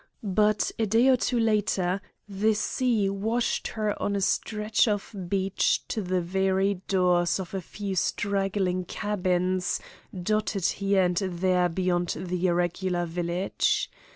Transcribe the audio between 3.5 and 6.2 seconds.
her on a stretch of beach to